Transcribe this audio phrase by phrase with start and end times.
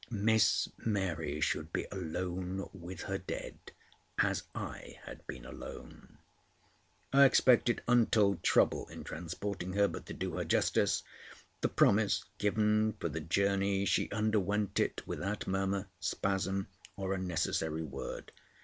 [0.09, 3.55] Miss Mary should be alone with her dead,
[4.17, 6.17] as I had been alone.
[7.13, 11.03] I expected untold trouble in transporting her, but to do her justice,
[11.61, 18.31] the promise given for the journey, she underwent it without murmur, spasm, or unnecessary word.